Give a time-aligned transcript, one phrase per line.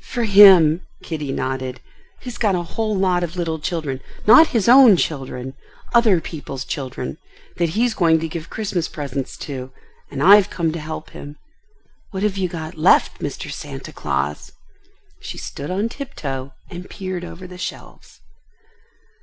[0.00, 1.78] "For him," Kitty nodded.
[2.22, 8.18] "He's got a whole lot of little children—not his own children—other people's children—that he's going
[8.20, 9.72] to give Christmas presents to,
[10.10, 11.36] and I've come to help him.
[12.12, 13.52] What have you got left, Mr.
[13.52, 14.52] Santa Claus?"
[15.20, 18.20] She stood on tiptoe and peered over the shelves.